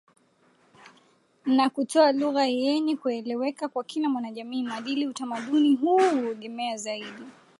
na 1.45 1.69
kutoa 1.69 2.11
lugha 2.11 2.45
yenye 2.45 2.95
kueleweka 2.95 3.67
kwa 3.67 3.83
kila 3.83 4.09
mwanajamii 4.09 4.63
Maadili 4.63 5.07
Utamaduni 5.07 5.75
huu 5.75 5.97
huegemea 6.09 6.77
zaidi 6.77 7.23